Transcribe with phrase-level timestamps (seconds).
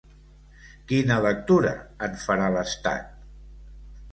[0.91, 1.75] Quina lectura
[2.07, 3.13] en farà l’estat?